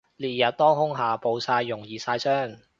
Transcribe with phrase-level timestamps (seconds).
[0.17, 2.59] 烈日當空下暴曬容易曬傷